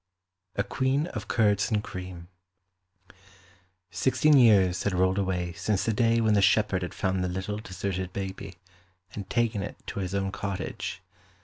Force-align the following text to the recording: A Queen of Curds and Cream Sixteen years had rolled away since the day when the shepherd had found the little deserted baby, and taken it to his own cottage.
A 0.55 0.63
Queen 0.63 1.05
of 1.05 1.27
Curds 1.27 1.69
and 1.69 1.83
Cream 1.83 2.27
Sixteen 3.91 4.35
years 4.35 4.81
had 4.81 4.93
rolled 4.95 5.19
away 5.19 5.53
since 5.53 5.85
the 5.85 5.93
day 5.93 6.19
when 6.19 6.33
the 6.33 6.41
shepherd 6.41 6.81
had 6.81 6.95
found 6.95 7.23
the 7.23 7.27
little 7.29 7.59
deserted 7.59 8.11
baby, 8.11 8.55
and 9.13 9.29
taken 9.29 9.61
it 9.61 9.75
to 9.85 9.99
his 9.99 10.15
own 10.15 10.31
cottage. 10.31 11.03